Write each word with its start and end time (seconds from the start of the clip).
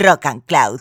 Rock 0.00 0.26
and 0.26 0.44
Cloud, 0.44 0.80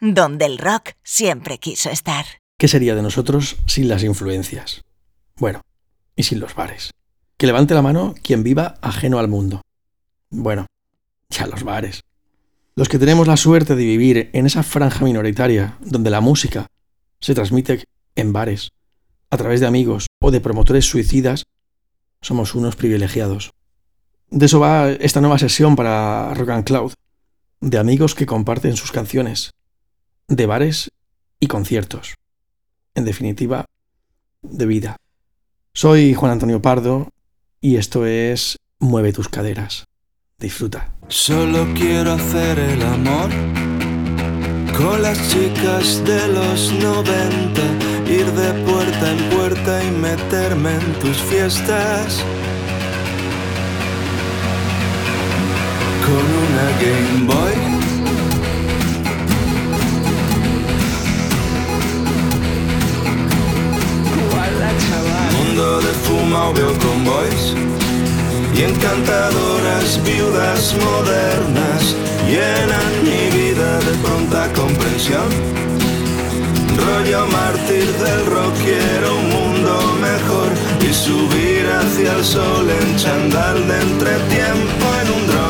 donde 0.00 0.46
el 0.46 0.58
rock 0.58 0.90
siempre 1.02 1.58
quiso 1.58 1.90
estar. 1.90 2.24
¿Qué 2.58 2.68
sería 2.68 2.94
de 2.94 3.02
nosotros 3.02 3.56
sin 3.66 3.88
las 3.88 4.02
influencias? 4.02 4.84
Bueno, 5.36 5.62
y 6.16 6.24
sin 6.24 6.40
los 6.40 6.54
bares. 6.54 6.90
Que 7.36 7.46
levante 7.46 7.74
la 7.74 7.82
mano 7.82 8.14
quien 8.22 8.42
viva 8.42 8.74
ajeno 8.82 9.18
al 9.18 9.28
mundo. 9.28 9.62
Bueno, 10.28 10.66
ya 11.30 11.46
los 11.46 11.64
bares. 11.64 12.02
Los 12.76 12.88
que 12.88 12.98
tenemos 12.98 13.26
la 13.26 13.36
suerte 13.36 13.76
de 13.76 13.84
vivir 13.84 14.30
en 14.32 14.46
esa 14.46 14.62
franja 14.62 15.04
minoritaria 15.04 15.76
donde 15.80 16.10
la 16.10 16.20
música 16.20 16.66
se 17.20 17.34
transmite 17.34 17.84
en 18.14 18.32
bares, 18.32 18.72
a 19.30 19.36
través 19.36 19.60
de 19.60 19.66
amigos 19.66 20.06
o 20.20 20.30
de 20.30 20.40
promotores 20.40 20.84
suicidas, 20.84 21.46
somos 22.20 22.54
unos 22.54 22.76
privilegiados. 22.76 23.52
De 24.30 24.46
eso 24.46 24.60
va 24.60 24.90
esta 24.90 25.20
nueva 25.20 25.38
sesión 25.38 25.76
para 25.76 26.34
Rock 26.34 26.50
and 26.50 26.64
Cloud, 26.64 26.92
de 27.60 27.78
amigos 27.78 28.14
que 28.14 28.26
comparten 28.26 28.76
sus 28.76 28.90
canciones, 28.90 29.52
de 30.28 30.46
bares 30.46 30.90
y 31.38 31.46
conciertos. 31.46 32.14
En 32.94 33.04
definitiva, 33.04 33.66
de 34.42 34.66
vida. 34.66 34.96
Soy 35.74 36.14
Juan 36.14 36.32
Antonio 36.32 36.62
Pardo 36.62 37.08
y 37.60 37.76
esto 37.76 38.06
es 38.06 38.56
Mueve 38.78 39.12
tus 39.12 39.28
caderas. 39.28 39.84
Disfruta. 40.38 40.94
Solo 41.08 41.66
quiero 41.74 42.12
hacer 42.12 42.58
el 42.58 42.82
amor 42.82 43.28
con 44.76 45.02
las 45.02 45.18
chicas 45.28 46.02
de 46.04 46.28
los 46.28 46.72
90, 46.72 48.10
ir 48.10 48.24
de 48.32 48.64
puerta 48.64 49.12
en 49.12 49.36
puerta 49.36 49.84
y 49.84 49.90
meterme 49.90 50.76
en 50.76 50.98
tus 51.00 51.18
fiestas. 51.18 52.24
Con 56.10 56.18
una 56.18 56.66
Game 56.82 57.24
Boy. 57.24 57.54
Mundo 65.36 65.80
de 65.80 65.92
fuma 66.04 66.48
o 66.48 66.52
veo 66.52 66.72
con 66.78 67.04
boys 67.04 67.54
y 68.56 68.62
encantadoras 68.62 70.00
viudas 70.04 70.74
modernas 70.84 71.94
llenan 72.26 72.92
mi 73.04 73.38
vida 73.38 73.78
de 73.78 73.92
pronta 74.02 74.52
comprensión. 74.54 75.28
Rollo 76.76 77.26
mártir 77.28 77.86
del 77.86 78.26
rock, 78.26 78.54
quiero 78.64 79.16
un 79.16 79.28
mundo 79.28 79.96
mejor 80.00 80.48
y 80.80 80.92
subir 80.92 81.66
hacia 81.78 82.16
el 82.16 82.24
sol 82.24 82.68
en 82.68 82.96
chandal 82.96 83.68
de 83.68 83.80
entretiempo 83.80 84.86
en 85.02 85.10
un 85.12 85.26
dron. 85.28 85.49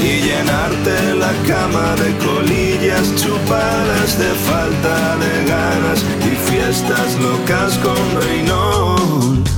Y 0.00 0.20
llenarte 0.20 1.14
la 1.14 1.32
cama 1.46 1.94
de 1.96 2.16
colillas 2.18 3.14
chupadas 3.16 4.18
de 4.18 4.30
falta 4.48 5.16
de 5.16 5.44
ganas 5.48 6.04
y 6.20 6.50
fiestas 6.50 7.18
locas 7.20 7.78
con 7.78 8.22
Reynolds. 8.22 9.55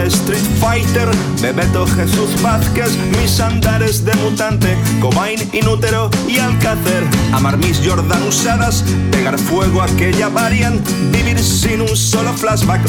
Street 0.00 0.42
Fighter, 0.58 1.08
Bebeto 1.42 1.86
Jesús 1.86 2.40
Vázquez, 2.40 2.96
mis 3.20 3.38
andares 3.40 4.04
de 4.04 4.14
mutante, 4.14 4.74
Cobain, 5.00 5.38
Inútero 5.52 6.10
y 6.26 6.38
Alcácer, 6.38 7.04
amar 7.32 7.58
mis 7.58 7.78
Jordan 7.84 8.22
usadas, 8.26 8.84
pegar 9.10 9.38
fuego 9.38 9.82
a 9.82 9.84
aquella 9.84 10.28
variant, 10.28 10.80
vivir 11.12 11.38
sin 11.38 11.82
un 11.82 11.94
solo 11.94 12.32
flashback, 12.32 12.80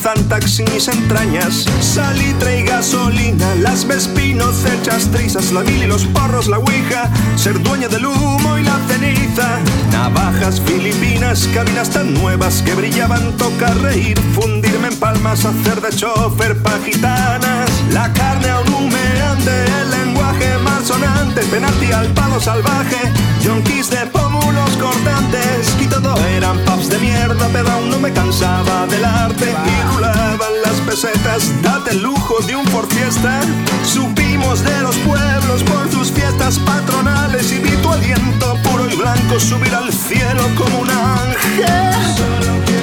Zantax 0.00 0.50
sin 0.50 0.72
mis 0.72 0.86
entrañas, 0.86 1.64
salitre 1.80 2.60
y 2.60 2.62
gasolina, 2.62 3.54
las 3.56 3.86
vespinos 3.86 4.64
hechas 4.66 5.10
trizas, 5.10 5.50
la 5.50 5.62
mil 5.62 5.82
y 5.82 5.86
los 5.86 6.04
porros, 6.06 6.46
la 6.46 6.58
ouija, 6.58 7.10
ser 7.34 7.60
dueño 7.60 7.88
del 7.88 8.06
humo 8.06 8.56
y 8.56 8.62
la 8.62 8.78
ceniza, 8.86 9.58
navajas 9.90 10.60
filipinas, 10.60 11.48
cabinas 11.52 11.90
tan 11.90 12.14
nuevas 12.14 12.62
que 12.62 12.74
brillaban, 12.74 13.36
tocar 13.36 13.76
reír, 13.78 14.18
fundirme 14.34 14.88
en 14.88 14.96
palmas, 14.96 15.44
hacer 15.44 15.80
de 15.80 15.90
chofer 15.90 16.35
pa' 16.36 16.78
gitanas, 16.84 17.70
la 17.92 18.12
carne 18.12 18.48
aún 18.50 18.72
humeante, 18.74 19.64
el 19.80 19.90
lenguaje 19.90 20.58
malsonante, 20.58 21.40
penalti 21.50 21.90
al 21.92 22.08
palo 22.08 22.38
salvaje, 22.38 23.10
yonkis 23.42 23.90
de 23.90 24.06
pómulos 24.06 24.70
cortantes, 24.76 25.74
y 25.80 25.86
todo. 25.86 26.14
Eran 26.36 26.58
pubs 26.66 26.90
de 26.90 26.98
mierda, 26.98 27.48
pero 27.52 27.70
aún 27.70 27.90
no 27.90 27.98
me 27.98 28.12
cansaba 28.12 28.86
del 28.86 29.04
arte, 29.04 29.46
y 29.50 29.94
rulaban 29.94 30.52
las 30.62 30.78
pesetas, 30.86 31.50
date 31.62 31.92
el 31.92 32.02
lujo 32.02 32.34
de 32.46 32.54
un 32.54 32.66
por 32.66 32.86
fiesta, 32.92 33.40
supimos 33.84 34.62
de 34.62 34.82
los 34.82 34.96
pueblos 34.96 35.62
por 35.62 35.90
sus 35.90 36.12
fiestas 36.12 36.58
patronales, 36.58 37.50
y 37.50 37.58
vi 37.60 37.70
tu 37.78 37.90
aliento 37.90 38.56
puro 38.62 38.88
y 38.90 38.94
blanco 38.94 39.40
subir 39.40 39.74
al 39.74 39.90
cielo 39.90 40.42
como 40.54 40.80
un 40.80 40.90
ángel. 40.90 42.75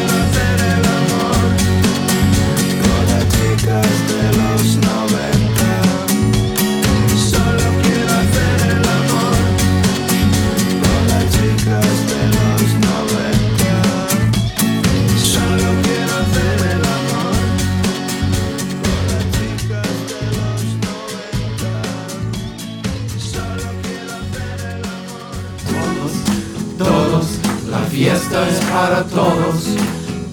Fiesta 27.94 28.50
es 28.50 28.60
para 28.66 29.04
todos, 29.04 29.66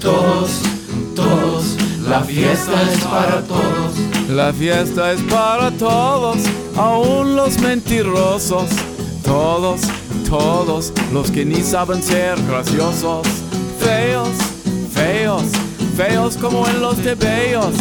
todos, 0.01 0.51
todos, 0.51 0.70
la 2.11 2.25
fiesta 2.25 2.83
es 2.83 3.05
para 3.05 3.41
todos. 3.43 3.95
La 4.29 4.53
fiesta 4.53 5.13
es 5.13 5.21
para 5.23 5.71
todos, 5.71 6.39
aún 6.77 7.37
los 7.37 7.61
mentirosos, 7.61 8.69
todos, 9.23 9.83
todos 10.29 10.93
los 11.13 11.31
que 11.31 11.45
ni 11.45 11.63
saben 11.63 12.03
ser 12.03 12.37
graciosos, 12.49 13.27
feos, 13.79 14.29
feos, 14.93 15.45
feos 15.97 16.37
como 16.37 16.67
en 16.67 16.81
los 16.81 16.97
de 17.05 17.15
bellos, 17.15 17.75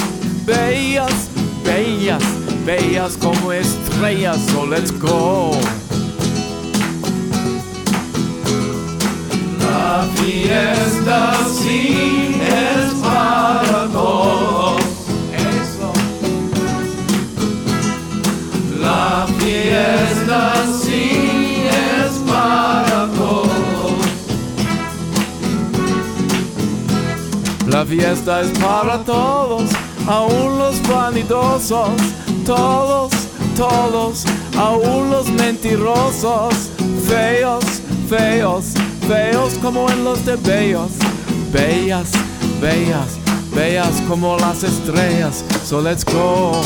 bellas, 0.45 1.27
bellas, 1.63 2.23
bellas 2.65 3.17
como 3.17 3.51
estrellas, 3.51 4.37
so 4.51 4.63
let's 4.65 4.91
go. 4.91 5.51
La 9.89 10.03
fiesta 10.03 11.33
sí 11.51 12.39
es 12.39 12.93
para 13.01 13.87
todos. 13.91 14.81
Eso. 15.33 15.91
La 18.79 19.25
fiesta 19.39 20.53
sí 20.79 21.63
es 21.67 22.11
para 22.31 23.07
todos. 23.17 23.97
La 27.65 27.83
fiesta 27.83 28.41
es 28.41 28.49
para 28.59 28.99
todos, 28.99 29.71
aún 30.07 30.59
los 30.59 30.87
vanidosos, 30.87 31.99
todos, 32.45 33.11
todos, 33.57 34.23
aún 34.55 35.09
los 35.09 35.27
mentirosos, 35.31 36.53
feos, 37.07 37.65
feos, 38.07 38.75
feos 39.09 39.55
como 39.59 39.89
en 39.89 40.03
los 40.03 40.23
de 40.23 40.35
bellos, 40.35 40.91
bellas, 41.51 42.11
bellas, 42.61 43.17
bellas 43.55 44.03
como 44.07 44.37
las 44.37 44.63
estrellas. 44.63 45.43
So 45.65 45.81
let's 45.81 46.05
go. 46.05 46.61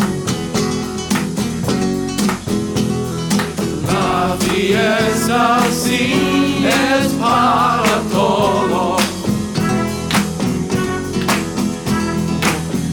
La 3.88 4.36
fiesta 4.40 5.62
sí 5.72 6.68
es 6.68 7.14
para 7.14 8.02
todos. 8.12 9.02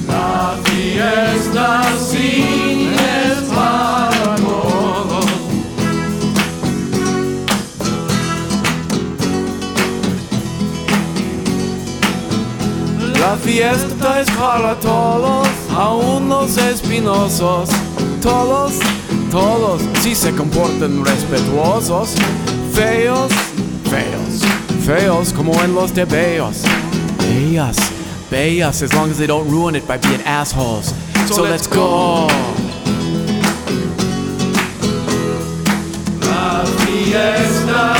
La 0.06 0.56
fiesta 0.62 1.82
sí 1.98 2.92
es 2.94 3.29
La 13.20 13.36
fiesta 13.36 14.20
es 14.20 14.30
para 14.30 14.74
todos, 14.80 15.46
aún 15.76 16.30
los 16.30 16.56
espinosos. 16.56 17.68
Todos, 18.22 18.72
todos, 19.30 19.82
si 20.00 20.14
se 20.14 20.34
comportan 20.34 21.04
respetuosos. 21.04 22.14
Feos, 22.72 23.30
feos, 23.90 24.40
feos 24.86 25.34
como 25.34 25.52
en 25.62 25.74
los 25.74 25.94
de 25.94 26.06
bellos. 26.06 26.62
Bellas, 27.18 27.76
bellas, 28.30 28.82
as 28.82 28.94
long 28.94 29.10
as 29.10 29.18
they 29.18 29.26
don't 29.26 29.48
ruin 29.50 29.76
it 29.76 29.86
by 29.86 29.98
being 29.98 30.22
assholes. 30.24 30.94
So, 31.26 31.34
so 31.34 31.42
let's 31.42 31.66
go. 31.66 32.26
La 36.22 36.64
fiesta. 36.86 37.99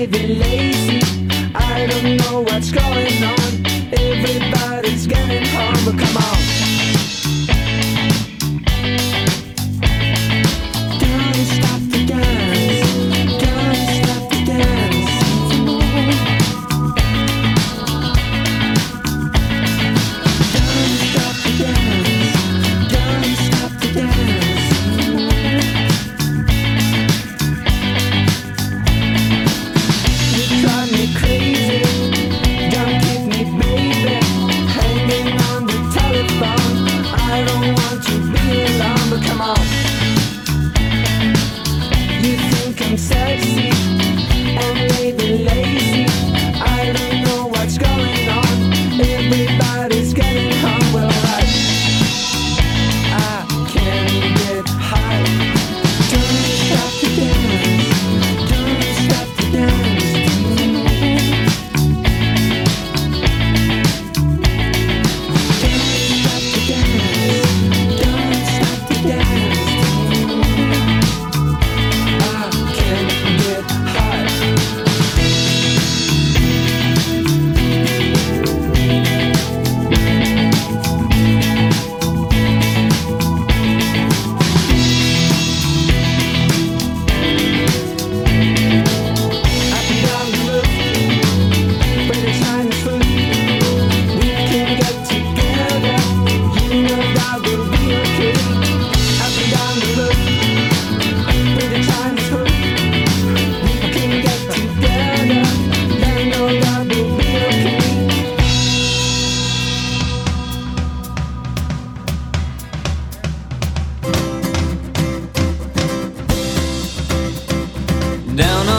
Ivy 0.00 0.26
Lady. 0.28 0.69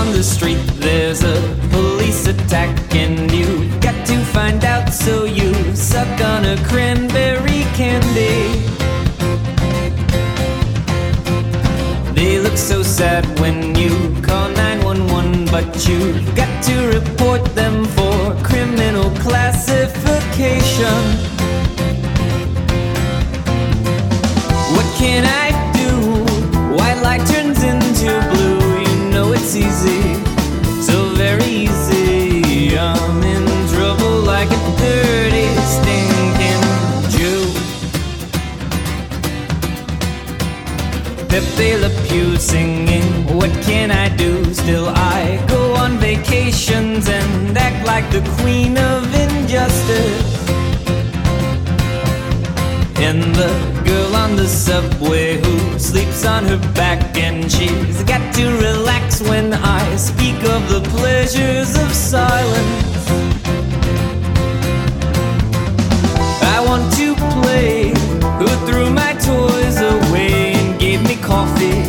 On 0.01 0.11
the 0.13 0.23
street, 0.23 0.59
there's 0.79 1.23
a 1.23 1.35
police 1.69 2.27
attack, 2.27 2.71
and 2.95 3.31
you 3.31 3.69
got 3.79 4.07
to 4.07 4.17
find 4.35 4.65
out. 4.65 4.93
So 4.93 5.25
you 5.25 5.53
suck 5.75 6.19
on 6.21 6.45
a 6.45 6.57
cranberry 6.69 7.63
candy. 7.79 8.41
They 12.15 12.39
look 12.39 12.57
so 12.57 12.81
sad 12.83 13.23
when 13.39 13.75
you 13.75 13.91
call 14.21 14.49
911, 14.49 15.45
but 15.55 15.87
you 15.87 15.99
got 16.35 16.63
to 16.63 16.75
report 16.97 17.43
them 17.53 17.85
for 17.85 18.35
criminal 18.43 19.09
classification. 19.25 21.30
Le 41.61 41.89
Pew 42.07 42.37
singing, 42.37 43.03
What 43.37 43.51
can 43.61 43.91
I 43.91 44.09
do? 44.15 44.51
Still, 44.51 44.87
I 44.89 45.45
go 45.47 45.75
on 45.75 45.99
vacations 45.99 47.07
and 47.07 47.55
act 47.55 47.85
like 47.85 48.09
the 48.09 48.21
queen 48.39 48.79
of 48.79 49.03
injustice. 49.13 50.49
And 52.97 53.21
the 53.35 53.51
girl 53.85 54.15
on 54.15 54.35
the 54.35 54.47
subway 54.47 55.37
who 55.37 55.77
sleeps 55.77 56.25
on 56.25 56.45
her 56.45 56.73
back 56.73 57.15
and 57.15 57.51
she's 57.51 58.03
got 58.05 58.33
to 58.35 58.45
relax 58.57 59.21
when 59.21 59.53
I 59.53 59.95
speak 59.97 60.37
of 60.55 60.67
the 60.67 60.81
pleasures 60.89 61.75
of 61.75 61.93
silence. 61.93 62.90
Coffee. 71.41 71.81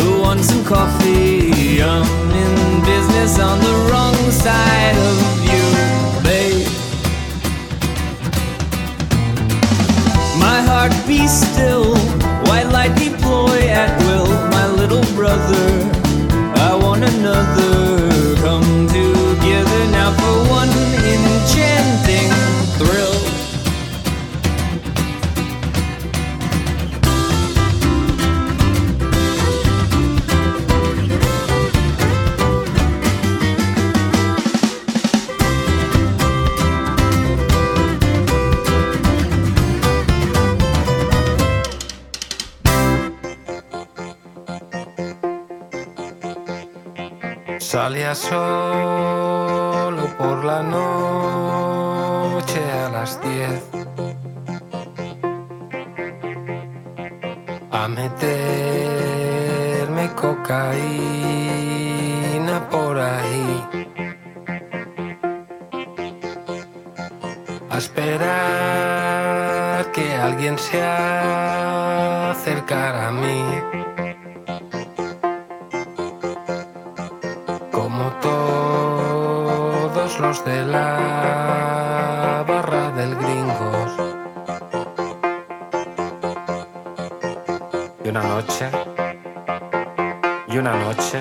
Who 0.00 0.20
wants 0.20 0.46
some 0.50 0.64
coffee? 0.64 1.82
I'm 1.82 2.30
in 2.42 2.84
business 2.84 3.40
on 3.40 3.58
the 3.58 3.74
wrong 3.88 4.18
side 4.30 4.96
of 5.10 5.16
you, 5.50 5.64
babe. 6.26 6.68
My 10.46 10.58
heart 10.70 10.92
be 11.08 11.26
still, 11.26 11.96
white 12.48 12.70
light 12.76 12.94
deploy 12.96 13.58
at 13.82 13.90
will. 14.04 14.30
My 14.56 14.66
little 14.80 15.06
brother, 15.16 15.66
I 16.68 16.78
want 16.80 17.02
another. 17.02 17.87
Salía 47.58 48.14
solo 48.14 50.06
por 50.16 50.44
la 50.44 50.62
noche 50.62 51.00
a 52.72 52.88
las 52.90 53.20
diez 53.20 53.62
a 57.70 57.88
meterme 57.88 58.18
cocaína 60.14 60.68
por 62.70 62.98
ahí. 62.98 63.64
A 67.70 67.78
esperar 67.78 68.38
que 69.92 70.14
alguien 70.14 70.58
se 70.58 70.80
acercara 72.30 73.08
a 73.08 73.12
mí. 73.12 73.77
y 90.48 90.58
una 90.58 90.72
noche 90.72 91.20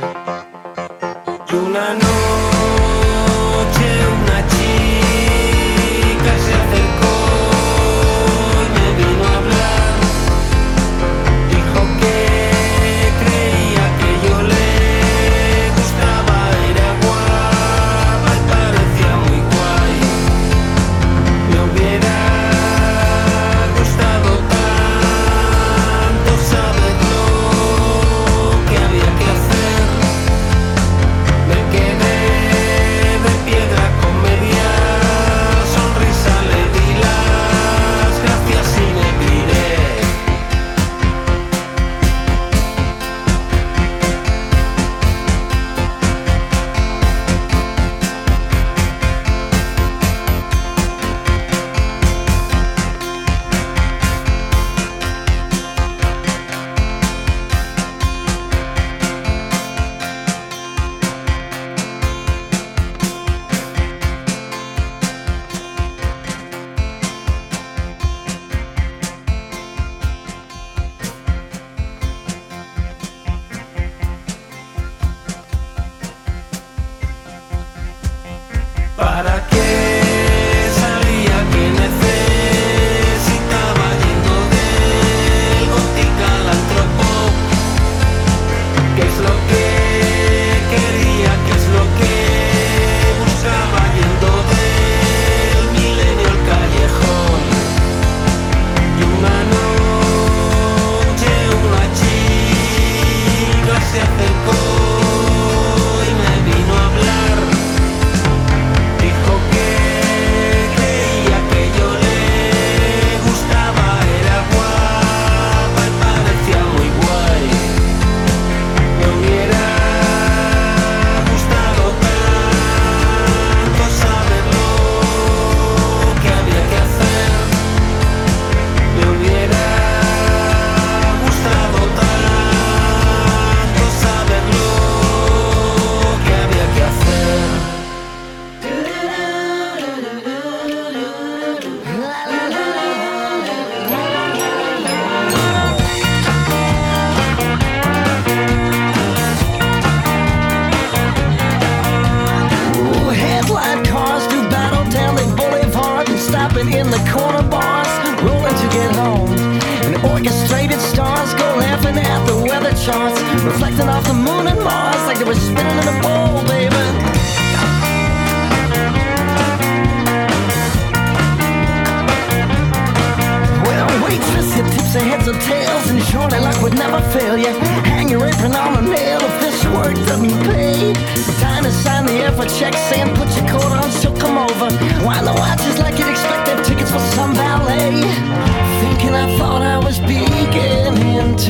y 1.49 1.55
una 1.55 1.93
noche. 1.93 2.16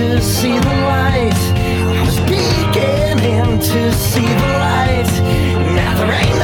to 0.08 0.22
see 0.22 0.58
the 0.58 0.76
light. 0.94 1.42
I 1.98 2.02
was 2.06 2.20
beginning 2.22 3.60
to 3.60 3.94
see 3.94 4.22
the 4.22 4.50
light. 4.64 5.12
Now 5.76 5.98
there 5.98 6.14
ain't 6.14 6.37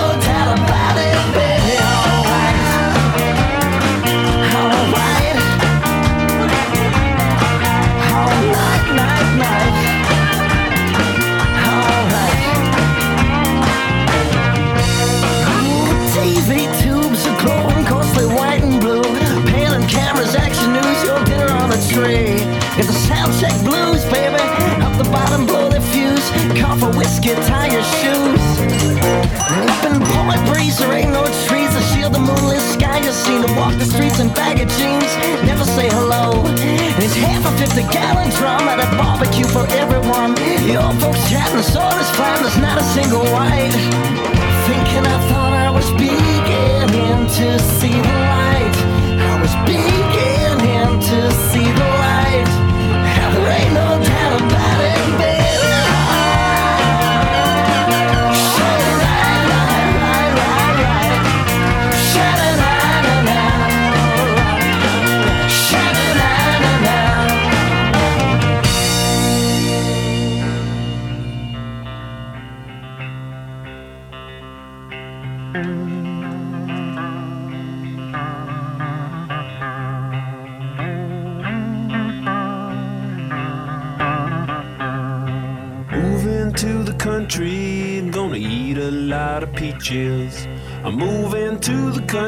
basket 27.13 27.38
tie 27.45 27.69
your 27.69 27.84
shoes. 28.02 28.41
Up 29.69 29.86
in 29.86 29.99
breeze, 30.49 30.80
there 30.80 30.93
ain't 30.93 31.12
no 31.12 31.23
trees. 31.45 31.69
I 31.78 31.82
shield 31.93 32.13
the 32.13 32.19
moonless 32.19 32.73
sky. 32.73 32.99
You're 33.04 33.13
seen 33.13 33.45
to 33.45 33.54
walk 33.54 33.73
the 33.78 33.86
streets 33.86 34.19
in 34.19 34.30
baggy 34.30 34.65
jeans. 34.65 35.13
Never 35.45 35.63
say 35.63 35.89
hello. 35.89 36.41
It's 36.97 37.13
half 37.13 37.45
a 37.45 37.52
50 37.58 37.93
gallon 37.93 38.30
drum 38.38 38.67
at 38.67 38.80
a 38.82 38.89
barbecue 38.97 39.45
for 39.45 39.65
everyone. 39.82 40.34
Your 40.65 40.89
folks 41.02 41.21
chatting, 41.30 41.62
so 41.62 41.86
is 42.02 42.10
fine. 42.17 42.41
There's 42.41 42.58
not 42.58 42.82
a 42.82 42.86
single 42.95 43.26
white. 43.30 43.76
Thinking 44.65 45.06
I 45.06 45.17
thought 45.30 45.54
I 45.54 45.69
was 45.69 45.89
beginning 45.93 47.28
to 47.38 47.47
see 47.78 47.93
the 47.93 48.17
light. 48.34 48.76
I 49.21 49.36
was 49.43 49.54
beginning 49.69 50.91
to 51.10 51.19
see 51.49 51.67
the 51.80 51.89
light. 52.02 52.49
Now 53.06 53.30
there 53.36 53.52
ain't 53.60 53.73
no 53.73 53.92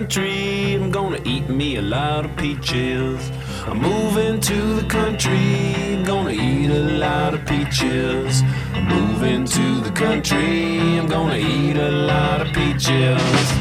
country, 0.05 0.75
I'm 0.75 0.91
gonna 0.91 1.19
eat 1.25 1.49
me 1.49 1.77
a 1.77 1.81
lot 1.81 2.25
of 2.25 2.37
peaches. 2.37 3.31
I'm 3.65 3.81
moving 3.81 4.39
to 4.39 4.75
the 4.75 4.87
country, 4.87 5.95
I'm 5.95 6.03
gonna 6.03 6.29
eat 6.29 6.69
a 6.69 6.83
lot 6.99 7.33
of 7.33 7.43
peaches. 7.47 8.43
I'm 8.75 8.87
moving 8.87 9.45
to 9.45 9.81
the 9.81 9.89
country, 9.89 10.99
I'm 10.99 11.07
gonna 11.07 11.37
eat 11.37 11.77
a 11.77 11.89
lot 11.89 12.41
of 12.41 12.53
peaches. 12.53 12.75
Peaches 12.85 13.54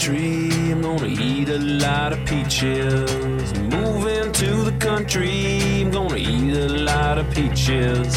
country, 0.00 0.48
I'm 0.72 0.80
gonna 0.80 1.08
eat 1.08 1.50
a 1.50 1.58
lot 1.58 2.14
of 2.14 2.24
peaches. 2.24 3.52
Moving 3.58 4.32
to 4.32 4.50
the 4.64 4.74
country, 4.78 5.82
I'm 5.82 5.90
gonna 5.90 6.16
eat 6.16 6.54
a 6.56 6.68
lot 6.68 7.18
of 7.18 7.30
peaches. 7.34 8.08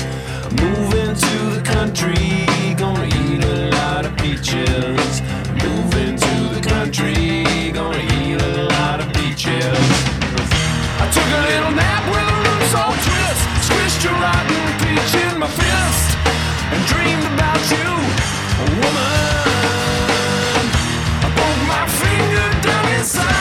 Moving 0.63 1.13
to 1.13 1.35
the 1.55 1.61
country, 1.65 2.45
gonna 2.77 3.05
eat 3.05 3.43
a 3.43 3.69
lot 3.75 4.05
of 4.05 4.15
peaches. 4.15 5.21
Moving 5.61 6.15
to 6.15 6.35
the 6.55 6.61
country, 6.63 7.43
gonna 7.73 7.99
eat 8.15 8.41
a 8.41 8.63
lot 8.75 9.01
of 9.01 9.11
peaches. 9.11 9.85
I 11.03 11.05
took 11.11 11.29
a 11.39 11.41
little 11.51 11.73
nap 11.75 12.03
with 12.13 12.33
a 12.35 12.39
loose 12.47 12.75
old 12.79 12.97
twist. 13.07 13.43
Squished 13.67 14.05
a 14.07 14.13
rotten 14.23 14.63
peach 14.79 15.13
in 15.25 15.37
my 15.37 15.49
fist. 15.59 16.15
And 16.71 16.81
dreamed 16.87 17.27
about 17.35 17.63
you, 17.75 17.89
a 18.61 18.65
woman 18.79 19.13
hanging 22.23 22.61
down 22.61 22.99
inside. 22.99 23.32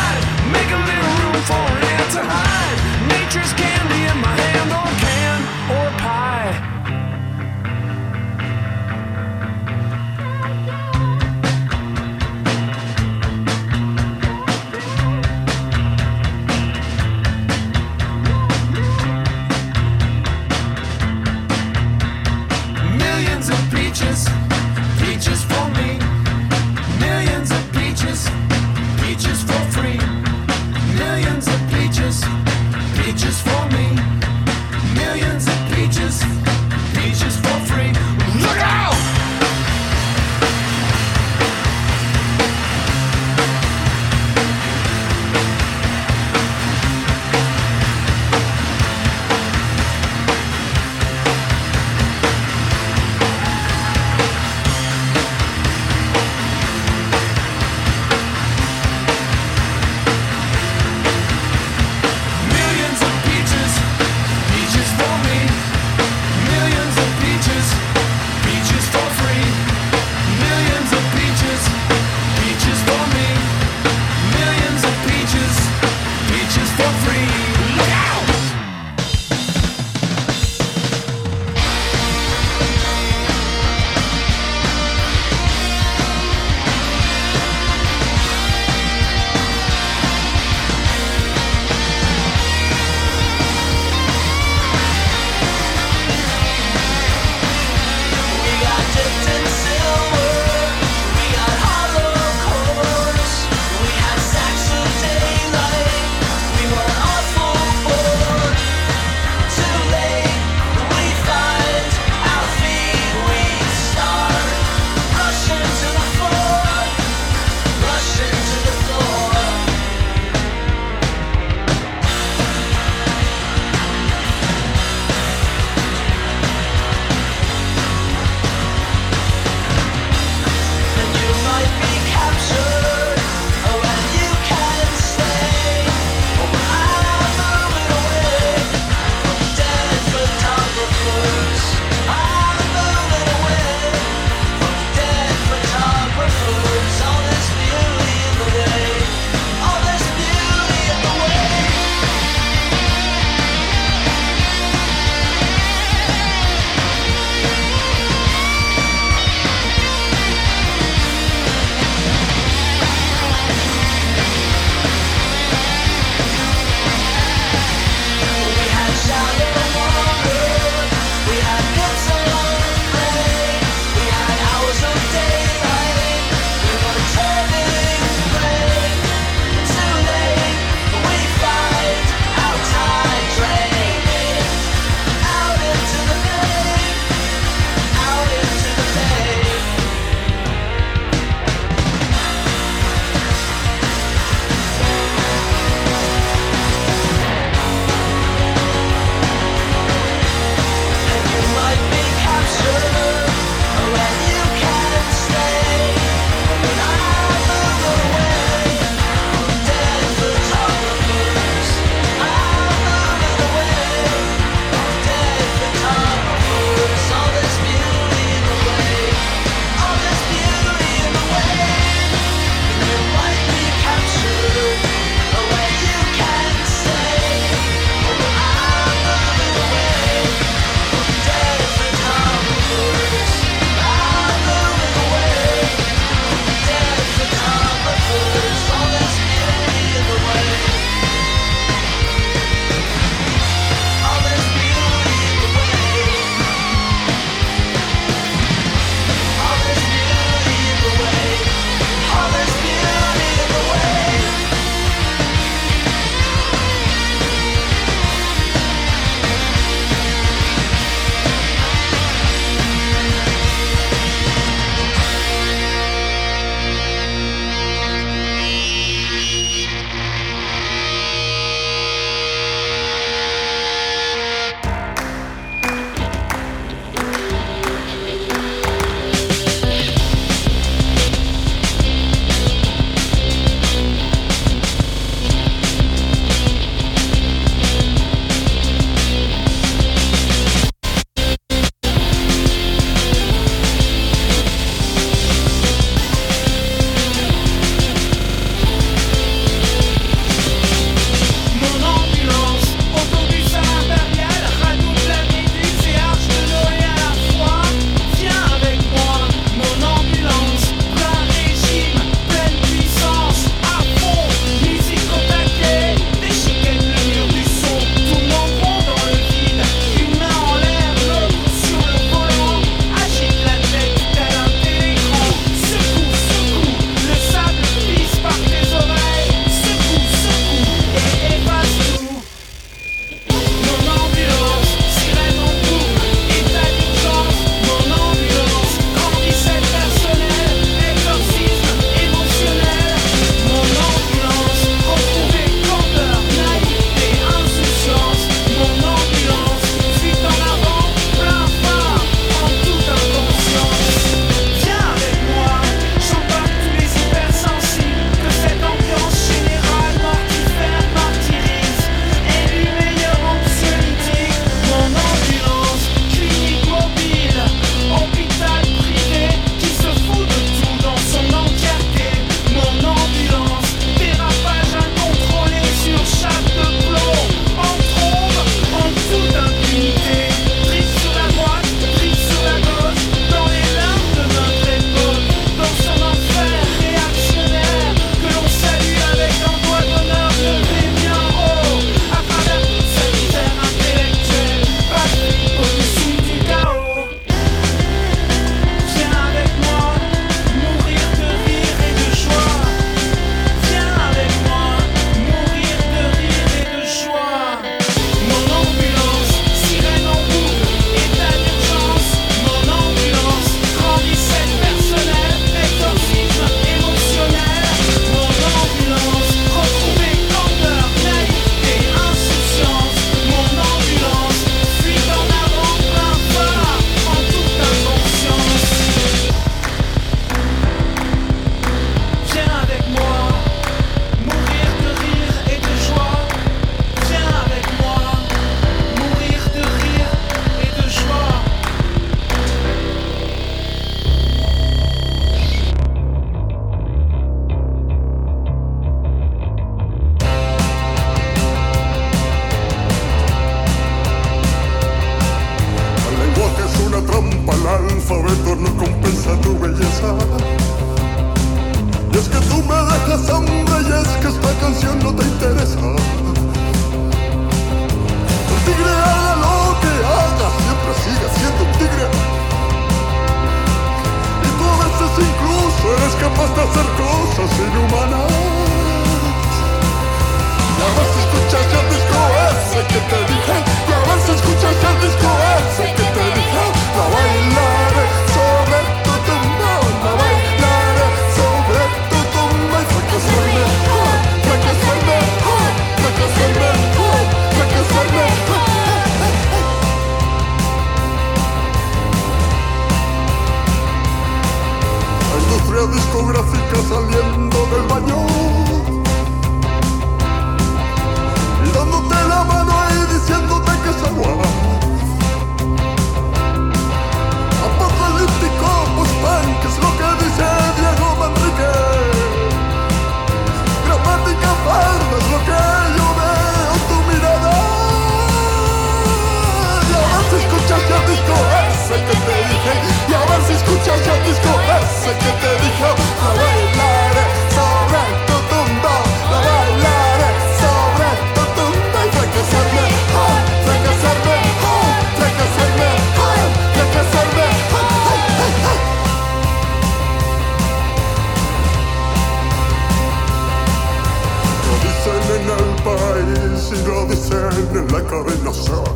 lo 556.81 557.05
dicen 557.07 557.39
en 557.75 557.93
la 557.93 558.03
cadena 558.03 558.53
Ser. 558.53 558.93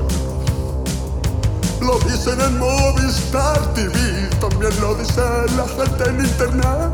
Lo 1.81 1.99
dicen 2.11 2.41
en 2.41 2.59
Movistar 2.59 3.75
TV, 3.75 4.29
también 4.41 4.73
lo 4.81 4.95
dice 4.95 5.21
la 5.57 5.67
gente 5.69 6.09
en 6.09 6.21
internet. 6.25 6.91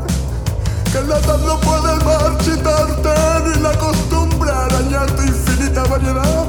Que 0.91 1.01
la 1.01 1.17
edad 1.19 1.39
no 1.39 1.59
puede 1.61 1.95
marchitarte 2.03 3.09
ni 3.45 3.61
la 3.61 3.71
costumbre 3.77 4.51
arañarte 4.51 5.23
infinita 5.23 5.83
variedad. 5.85 6.45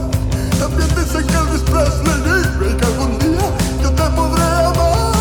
También 0.59 0.89
dicen 0.97 1.27
que 1.27 1.33
el 1.33 1.49
Elvis 1.49 1.63
Presley 1.63 2.21
vive 2.25 2.73
y 2.73 2.77
que 2.77 2.87
algún 2.87 3.19
día 3.19 3.47
yo 3.83 3.91
te 3.91 4.03
podré 4.03 4.43
amar. 4.43 5.15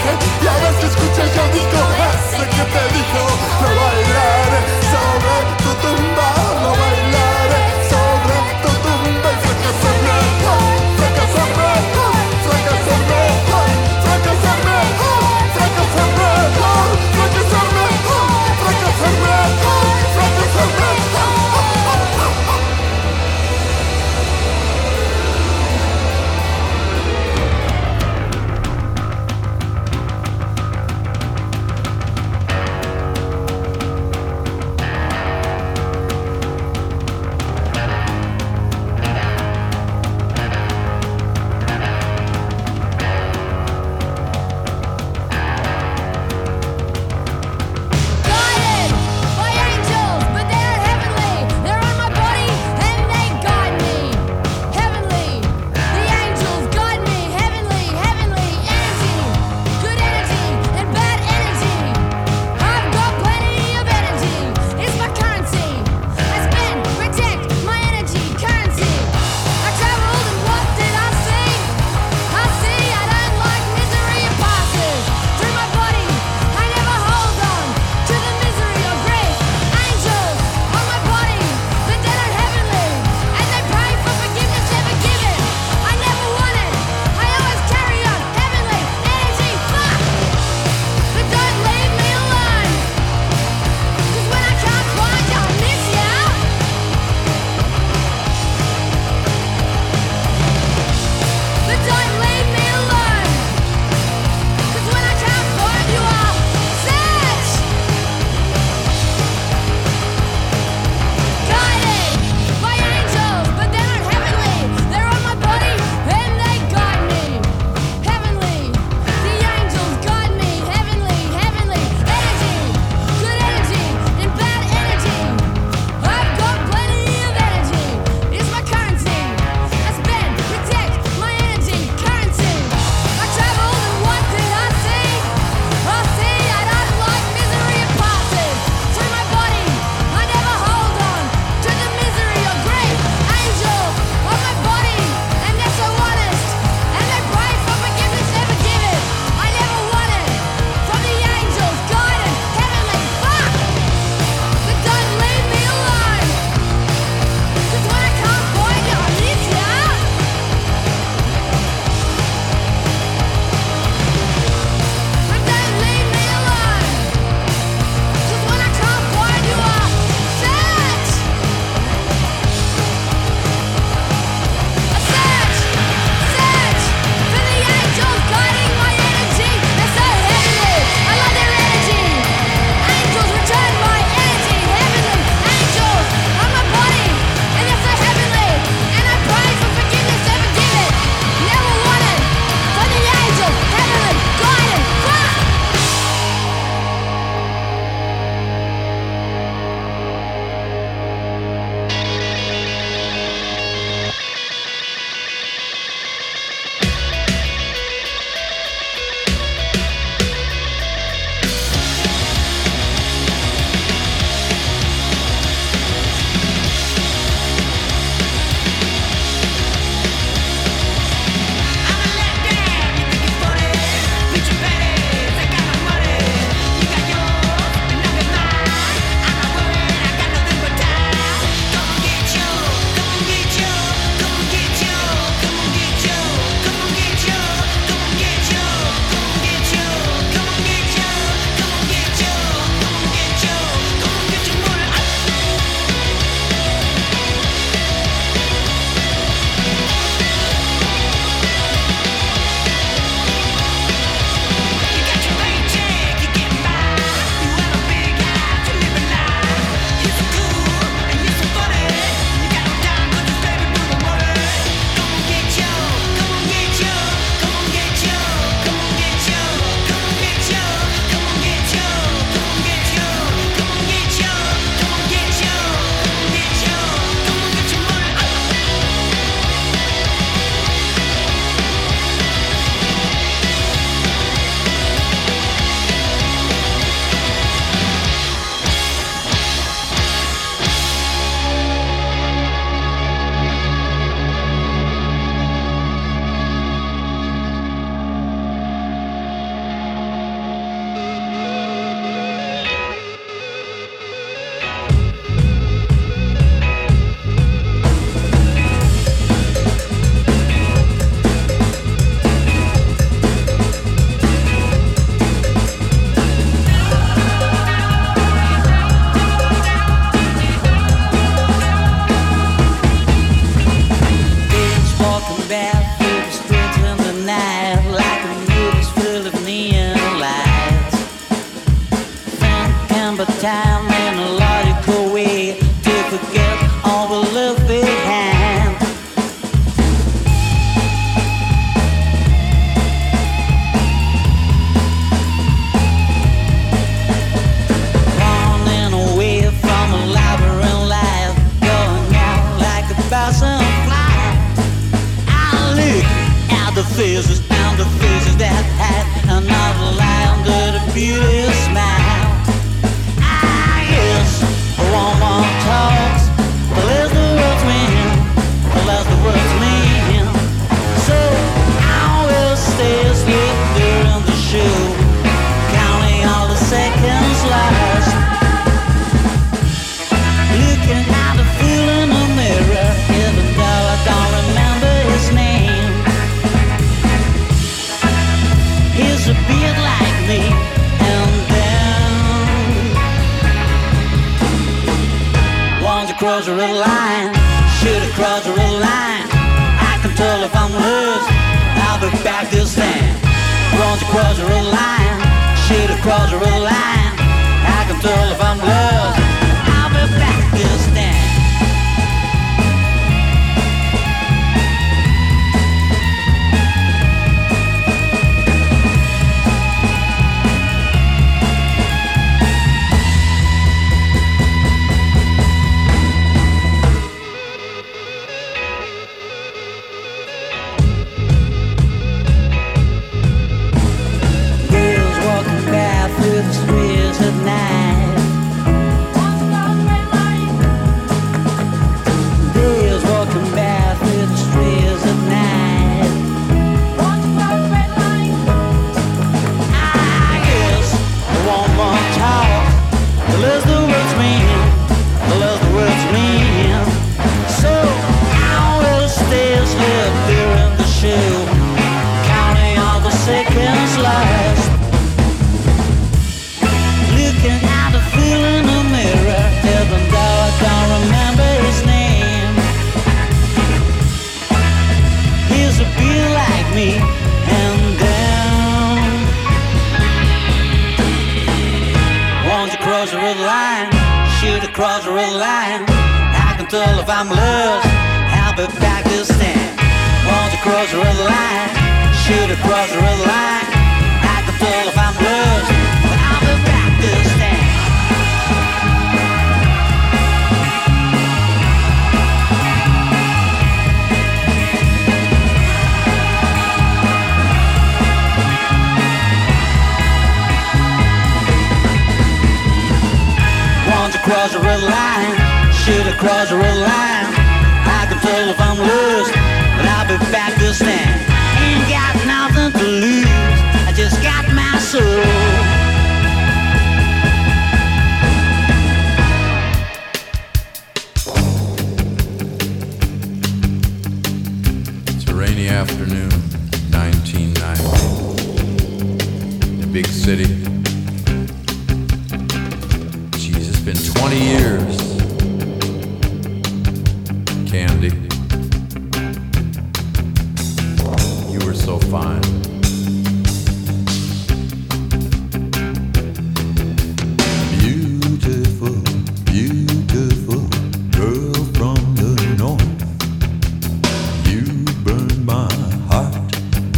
Y 0.00 0.46
ahora 0.46 0.72
si 0.80 0.86
escuchas 0.86 1.28
yo 1.36 1.44
digo 1.52 1.80
Ese 2.08 2.42
que 2.48 2.64
te 2.72 2.82
dijo 2.96 3.22
No 3.60 3.68
bailaré 3.80 4.60
sobre 4.90 5.34
tu 5.62 5.70
tumba 5.82 6.28
No 6.62 6.70
bailaré. 6.70 6.99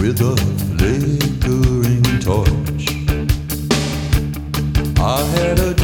with 0.02 0.20
a 0.20 0.36
flickering 0.76 2.02
torch. 2.18 2.86
I 4.98 5.22
had 5.36 5.60
a 5.60 5.81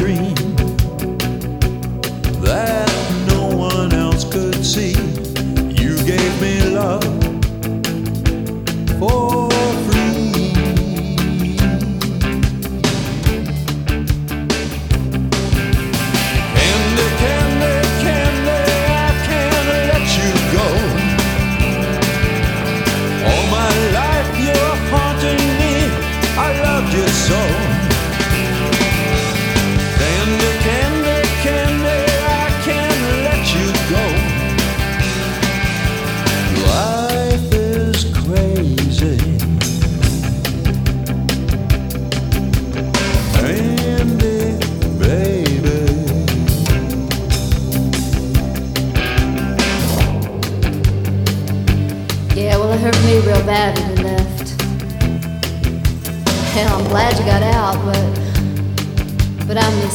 got 57.29 57.43
out, 57.43 57.75
but 57.85 59.47
but 59.47 59.57
I 59.57 59.69
missed. 59.75 59.88